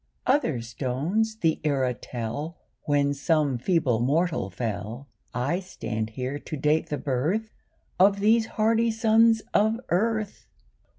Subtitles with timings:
[0.25, 6.89] Other stones the era tell When some feeble mortal fell; I stand here to date
[6.89, 7.51] the birth
[7.99, 10.47] Of these hardy sons of earth.